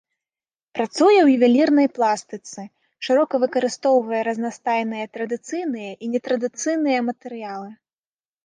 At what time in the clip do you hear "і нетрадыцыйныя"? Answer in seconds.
5.93-6.99